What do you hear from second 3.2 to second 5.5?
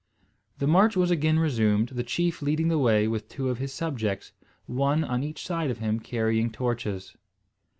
two of his subjects, one on each